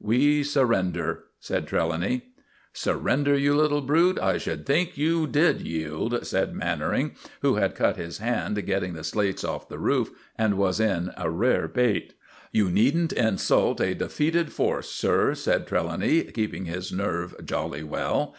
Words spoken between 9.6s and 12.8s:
the roof, and was in a rare bate. "You